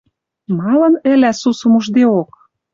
Малын 0.57 0.95
ӹлӓ, 1.11 1.31
сусум 1.41 1.73
уждеок? 1.77 2.31